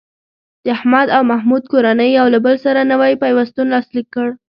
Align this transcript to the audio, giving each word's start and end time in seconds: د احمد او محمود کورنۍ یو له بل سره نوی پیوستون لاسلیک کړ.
د 0.63 0.65
احمد 0.77 1.07
او 1.15 1.21
محمود 1.31 1.63
کورنۍ 1.71 2.09
یو 2.19 2.27
له 2.33 2.39
بل 2.45 2.55
سره 2.65 2.79
نوی 2.91 3.13
پیوستون 3.23 3.65
لاسلیک 3.73 4.07
کړ. 4.15 4.27